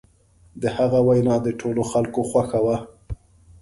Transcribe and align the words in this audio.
د 0.61 0.63
هغه 0.77 0.99
وینا 1.07 1.35
د 1.43 1.47
ټولو 1.59 1.81
خلکو 1.91 2.19
خوښه 2.29 2.59
وه. 2.65 2.77